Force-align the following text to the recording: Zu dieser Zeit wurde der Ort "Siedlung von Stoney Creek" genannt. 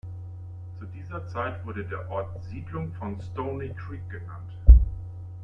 Zu 0.79 0.87
dieser 0.87 1.27
Zeit 1.27 1.63
wurde 1.63 1.85
der 1.85 2.09
Ort 2.09 2.31
"Siedlung 2.45 2.91
von 2.95 3.21
Stoney 3.21 3.69
Creek" 3.75 4.09
genannt. 4.09 4.51